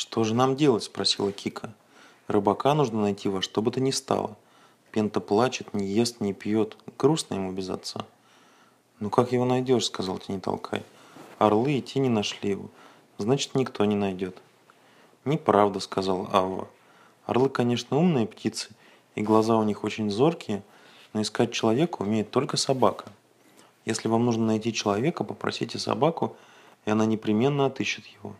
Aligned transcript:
«Что 0.00 0.24
же 0.24 0.34
нам 0.34 0.56
делать?»– 0.56 0.82
спросила 0.84 1.30
Кика. 1.30 1.74
«Рыбака 2.26 2.72
нужно 2.72 3.02
найти 3.02 3.28
во 3.28 3.42
что 3.42 3.60
бы 3.60 3.70
то 3.70 3.80
ни 3.80 3.90
стало. 3.90 4.34
Пента 4.92 5.20
плачет, 5.20 5.74
не 5.74 5.86
ест, 5.86 6.22
не 6.22 6.32
пьет. 6.32 6.78
Грустно 6.98 7.34
ему 7.34 7.52
без 7.52 7.68
отца». 7.68 8.06
«Ну 8.98 9.10
как 9.10 9.30
его 9.30 9.44
найдешь?»– 9.44 9.84
сказал 9.88 10.16
ты 10.16 10.32
не 10.32 10.40
толкай. 10.40 10.84
«Орлы 11.36 11.78
идти 11.78 11.98
не 11.98 12.08
нашли 12.08 12.48
его. 12.48 12.70
Значит, 13.18 13.54
никто 13.54 13.84
не 13.84 13.94
найдет». 13.94 14.38
«Неправда»,– 15.26 15.80
сказала 15.80 16.26
Авва. 16.32 16.68
«Орлы, 17.26 17.50
конечно, 17.50 17.98
умные 17.98 18.26
птицы, 18.26 18.70
и 19.16 19.20
глаза 19.20 19.58
у 19.58 19.64
них 19.64 19.84
очень 19.84 20.10
зоркие, 20.10 20.62
но 21.12 21.20
искать 21.20 21.52
человека 21.52 22.00
умеет 22.00 22.30
только 22.30 22.56
собака. 22.56 23.04
Если 23.84 24.08
вам 24.08 24.24
нужно 24.24 24.46
найти 24.46 24.72
человека, 24.72 25.24
попросите 25.24 25.78
собаку, 25.78 26.38
и 26.86 26.90
она 26.90 27.04
непременно 27.04 27.66
отыщет 27.66 28.06
его». 28.06 28.34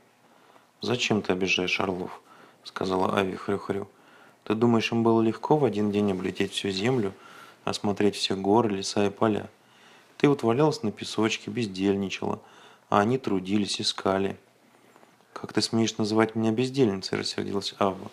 «Зачем 0.83 1.21
ты 1.21 1.33
обижаешь 1.33 1.79
орлов?»– 1.79 2.23
сказала 2.65 3.19
Ави 3.19 3.37
хрю-хрю. 3.37 3.87
«Ты 4.45 4.55
думаешь, 4.55 4.91
им 4.93 5.03
было 5.03 5.21
легко 5.21 5.59
в 5.59 5.65
один 5.67 5.93
день 5.93 6.13
облететь 6.13 6.53
всю 6.53 6.71
землю, 6.71 7.13
осмотреть 7.65 8.17
все 8.17 8.35
горы, 8.35 8.71
леса 8.71 9.07
и 9.07 9.11
поля? 9.11 9.51
Ты 10.17 10.29
вот 10.29 10.43
валялась 10.43 10.83
на 10.83 10.91
песочке, 10.91 11.51
бездельничала, 11.51 12.41
а 12.89 13.01
они 13.01 13.19
трудились, 13.19 13.79
искали». 13.79 14.39
«Как 15.35 15.53
ты 15.53 15.61
смеешь 15.61 15.99
называть 15.99 16.35
меня 16.35 16.51
бездельницей?»– 16.51 17.19
рассердилась 17.21 17.75
Авва. 17.79 18.11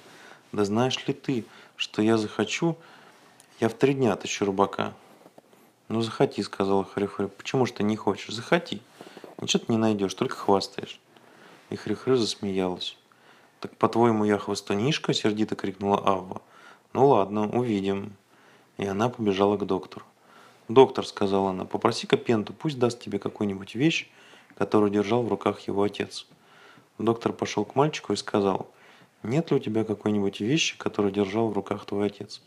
«Да 0.51 0.65
знаешь 0.65 1.07
ли 1.07 1.13
ты, 1.13 1.45
что 1.77 2.01
я 2.01 2.17
захочу, 2.17 2.77
я 3.61 3.69
в 3.69 3.73
три 3.75 3.93
дня 3.93 4.11
отыщу 4.11 4.45
рыбака». 4.45 4.93
«Ну, 5.87 6.01
захоти»,– 6.01 6.41
сказала 6.43 6.83
Хрю-Хрю. 6.83 7.29
«Почему 7.29 7.65
ж 7.65 7.71
ты 7.71 7.83
не 7.83 7.95
хочешь? 7.95 8.35
Захоти. 8.35 8.81
Ничего 9.39 9.63
ты 9.65 9.71
не 9.71 9.77
найдешь, 9.77 10.13
только 10.13 10.35
хвастаешь». 10.35 10.99
И 11.69 11.75
Хрю-Хрю 11.75 12.15
засмеялась. 12.15 12.97
«Так, 13.59 13.75
по-твоему, 13.75 14.23
я 14.23 14.37
хвостунишка?»– 14.37 15.13
сердито 15.15 15.55
крикнула 15.55 15.97
Авва. 15.97 16.41
«Ну 16.93 17.07
ладно, 17.07 17.49
увидим». 17.49 18.13
И 18.77 18.85
она 18.85 19.09
побежала 19.09 19.57
к 19.57 19.65
доктору. 19.65 20.05
«Доктор»,– 20.69 21.05
сказала 21.07 21.49
она,– 21.49 21.65
«попроси-ка 21.65 22.17
Пенту, 22.17 22.53
пусть 22.53 22.77
даст 22.77 22.99
тебе 22.99 23.19
какую-нибудь 23.19 23.75
вещь, 23.75 24.09
которую 24.55 24.91
держал 24.91 25.23
в 25.23 25.27
руках 25.27 25.61
его 25.61 25.83
отец». 25.83 26.27
Доктор 26.99 27.33
пошел 27.33 27.65
к 27.65 27.75
мальчику 27.75 28.13
и 28.13 28.17
сказал, 28.17 28.67
«Нет 29.23 29.51
ли 29.51 29.57
у 29.57 29.59
тебя 29.59 29.83
какой-нибудь 29.83 30.39
вещи, 30.39 30.77
которую 30.77 31.11
держал 31.11 31.49
в 31.49 31.53
руках 31.53 31.85
твой 31.85 32.07
отец?» 32.07 32.41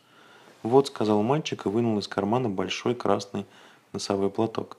«Вот»,– 0.63 0.87
сказал 0.89 1.23
мальчик 1.23 1.67
и 1.67 1.69
вынул 1.69 1.99
из 1.99 2.09
кармана 2.09 2.49
большой 2.49 2.95
красный 2.95 3.47
носовой 3.93 4.31
платок. 4.31 4.77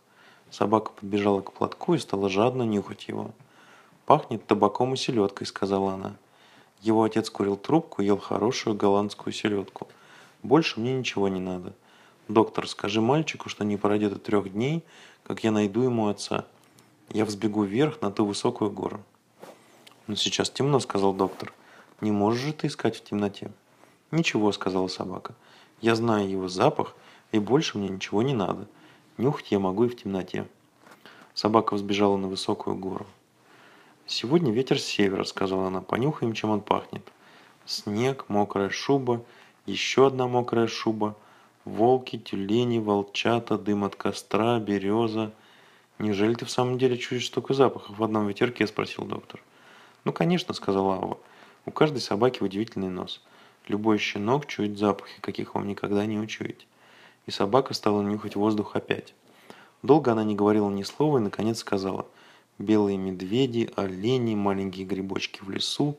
Собака 0.50 0.92
подбежала 0.92 1.42
к 1.42 1.54
платку 1.54 1.94
и 1.94 2.00
стала 2.00 2.30
жадно 2.30 2.64
нюхать 2.64 3.08
его. 3.08 3.32
«Пахнет 4.06 4.46
табаком 4.46 4.94
и 4.94 4.98
селедкой»,— 4.98 5.48
сказала 5.48 5.94
она. 5.94 6.16
Его 6.82 7.04
отец 7.04 7.30
курил 7.30 7.58
трубку 7.58 8.02
ел 8.02 8.18
хорошую 8.18 8.76
голландскую 8.76 9.32
селедку. 9.32 9.88
«Больше 10.42 10.80
мне 10.80 10.94
ничего 10.98 11.28
не 11.28 11.40
надо. 11.40 11.74
Доктор, 12.28 12.68
скажи 12.68 13.02
мальчику, 13.02 13.50
что 13.50 13.64
не 13.64 13.78
пройдет 13.78 14.14
и 14.14 14.20
трех 14.20 14.52
дней, 14.52 14.84
как 15.24 15.44
я 15.44 15.52
найду 15.52 15.84
ему 15.84 16.08
отца. 16.08 16.46
Я 17.10 17.26
взбегу 17.26 17.64
вверх 17.64 18.02
на 18.02 18.12
ту 18.12 18.26
высокую 18.26 18.72
гору». 18.72 19.02
«Но 20.08 20.16
сейчас 20.16 20.50
темно»,— 20.50 20.80
сказал 20.82 21.14
доктор. 21.14 21.54
«Не 22.02 22.12
можешь 22.12 22.42
же 22.42 22.54
ты 22.54 22.68
искать 22.68 22.98
в 22.98 23.04
темноте?» 23.04 23.52
«Ничего»,— 24.10 24.52
сказала 24.54 24.88
собака. 24.88 25.36
«Я 25.80 25.96
знаю 25.96 26.28
его 26.28 26.48
запах, 26.48 26.96
и 27.32 27.38
больше 27.38 27.78
мне 27.78 27.90
ничего 27.90 28.24
не 28.24 28.34
надо. 28.34 28.68
Нюхать 29.18 29.52
я 29.52 29.60
могу 29.60 29.86
и 29.86 29.90
в 29.90 29.96
темноте». 29.96 30.48
Собака 31.36 31.76
взбежала 31.76 32.18
на 32.18 32.28
высокую 32.28 32.76
гору. 32.76 33.06
«Сегодня 34.12 34.52
ветер 34.52 34.78
с 34.78 34.84
севера»,— 34.84 35.24
сказала 35.24 35.68
она. 35.68 35.80
«Понюхаем, 35.80 36.34
чем 36.34 36.50
он 36.50 36.60
пахнет». 36.60 37.02
Снег, 37.66 38.26
мокрая 38.28 38.70
шуба, 38.70 39.24
еще 39.66 40.08
одна 40.08 40.28
мокрая 40.28 40.68
шуба, 40.68 41.16
волки, 41.64 42.18
тюлени, 42.18 42.80
волчата, 42.80 43.58
дым 43.58 43.86
от 43.86 43.96
костра, 43.96 44.60
береза. 44.60 45.32
«Неужели 45.98 46.34
ты 46.34 46.44
в 46.44 46.52
самом 46.52 46.78
деле 46.78 46.98
чуешь 46.98 47.28
столько 47.28 47.54
запахов 47.54 47.98
в 47.98 48.04
одном 48.04 48.28
ветерке?»– 48.28 48.68
спросил 48.68 49.06
доктор. 49.06 49.42
«Ну, 50.04 50.12
конечно»,– 50.12 50.54
сказала 50.56 50.96
Ава. 50.96 51.18
«У 51.66 51.72
каждой 51.72 52.02
собаки 52.02 52.44
удивительный 52.44 52.90
нос. 52.90 53.22
Любой 53.70 53.98
щенок 53.98 54.46
чует 54.46 54.78
запахи, 54.78 55.22
каких 55.22 55.56
вам 55.56 55.70
никогда 55.70 56.06
не 56.06 56.20
учуете». 56.20 56.66
И 57.28 57.32
собака 57.32 57.74
стала 57.74 58.02
нюхать 58.02 58.36
воздух 58.36 58.76
опять. 58.76 59.14
Долго 59.84 60.12
она 60.12 60.26
не 60.26 60.36
говорила 60.36 60.70
ни 60.70 60.84
слова 60.84 61.20
и, 61.20 61.22
наконец, 61.22 61.60
сказала– 61.60 62.06
белые 62.62 62.98
медведи, 62.98 63.70
олени, 63.76 64.36
маленькие 64.36 64.86
грибочки 64.86 65.42
в 65.42 65.50
лесу, 65.50 65.98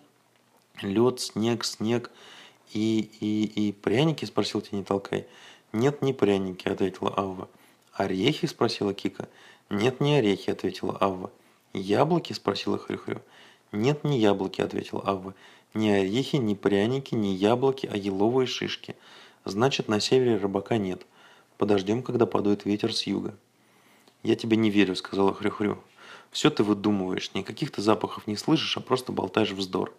лед, 0.80 1.20
снег, 1.20 1.64
снег 1.64 2.10
и, 2.72 3.10
и, 3.20 3.68
и 3.68 3.72
пряники, 3.72 4.24
спросил 4.24 4.60
ты 4.60 4.74
не 4.76 4.84
толкай. 4.84 5.26
Нет, 5.72 6.02
не 6.02 6.12
пряники, 6.12 6.68
ответила 6.68 7.12
Авва. 7.16 7.48
Орехи, 7.92 8.46
спросила 8.46 8.94
Кика. 8.94 9.28
Нет, 9.70 10.00
не 10.00 10.16
орехи, 10.16 10.50
ответила 10.50 10.96
Авва. 10.98 11.30
Яблоки, 11.72 12.32
спросила 12.32 12.78
Хрю-Хрю. 12.78 13.22
Нет, 13.72 14.04
не 14.04 14.18
яблоки, 14.18 14.60
ответила 14.60 15.02
Авва. 15.04 15.34
Ни 15.74 15.88
орехи, 15.88 16.36
ни 16.36 16.54
пряники, 16.54 17.14
ни 17.14 17.28
яблоки, 17.28 17.88
а 17.90 17.96
еловые 17.96 18.46
шишки. 18.46 18.96
Значит, 19.44 19.88
на 19.88 20.00
севере 20.00 20.36
рыбака 20.36 20.76
нет. 20.76 21.06
Подождем, 21.56 22.02
когда 22.02 22.26
подует 22.26 22.64
ветер 22.64 22.94
с 22.94 23.04
юга. 23.04 23.34
«Я 24.22 24.36
тебе 24.36 24.56
не 24.56 24.70
верю»,— 24.70 24.94
сказала 24.96 25.34
Хрю-Хрю. 25.34 25.78
Все 26.32 26.48
ты 26.48 26.64
выдумываешь, 26.64 27.34
никаких 27.34 27.70
ты 27.70 27.82
запахов 27.82 28.26
не 28.26 28.36
слышишь, 28.36 28.78
а 28.78 28.80
просто 28.80 29.12
болтаешь 29.12 29.52
вздор. 29.52 29.92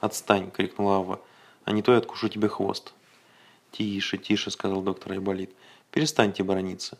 «Отстань!»– 0.00 0.50
крикнула 0.54 0.96
Ава. 0.96 1.20
«А 1.64 1.70
не 1.70 1.80
то 1.80 1.92
я 1.92 1.98
откушу 1.98 2.28
тебе 2.28 2.48
хвост». 2.48 2.92
«Тише, 3.70 4.18
тише»,– 4.18 4.50
сказал 4.52 4.82
доктор 4.82 5.12
Айболит. 5.12 5.54
«Перестаньте 5.92 6.42
брониться. 6.42 6.98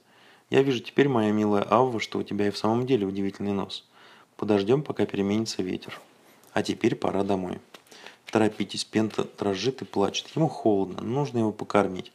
Я 0.50 0.62
вижу 0.62 0.78
теперь, 0.78 1.08
моя 1.08 1.32
милая 1.32 1.66
Авва, 1.68 1.98
что 1.98 2.20
у 2.20 2.22
тебя 2.22 2.46
и 2.46 2.50
в 2.50 2.58
самом 2.58 2.86
деле 2.86 3.06
удивительный 3.06 3.52
нос. 3.52 3.84
Подождем, 4.36 4.82
пока 4.82 5.04
переменится 5.04 5.62
ветер. 5.62 6.00
А 6.52 6.62
теперь 6.62 6.94
пора 6.94 7.24
домой. 7.24 7.58
Торопитесь, 8.30 8.84
Пента 8.84 9.26
дрожит 9.36 9.82
и 9.82 9.84
плачет. 9.84 10.28
Ему 10.36 10.48
холодно, 10.48 11.02
нужно 11.02 11.38
его 11.38 11.52
покормить. 11.52 12.12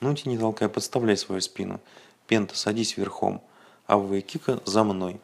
Ну, 0.00 0.14
не 0.26 0.36
толкай, 0.36 0.68
подставляй 0.68 1.16
свою 1.16 1.40
спину. 1.40 1.80
Пента, 2.26 2.54
садись 2.54 2.98
верхом. 2.98 3.42
Авва 3.86 4.14
и 4.16 4.20
Кика 4.20 4.60
за 4.66 4.84
мной». 4.84 5.18